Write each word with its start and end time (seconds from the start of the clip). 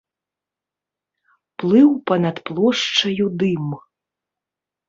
Плыў 1.63 1.89
па-над 2.13 2.37
плошчаю 2.51 3.25
дым. 3.45 3.67